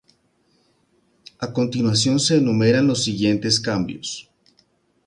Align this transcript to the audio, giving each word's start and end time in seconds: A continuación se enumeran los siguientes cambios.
A 1.37 1.53
continuación 1.53 2.19
se 2.19 2.37
enumeran 2.37 2.87
los 2.87 3.03
siguientes 3.03 3.59
cambios. 3.59 4.31